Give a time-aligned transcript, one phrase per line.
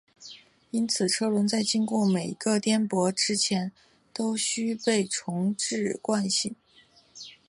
[0.71, 3.71] 因此车轮在经过每个颠簸之前
[4.11, 6.55] 都须被重置惯性。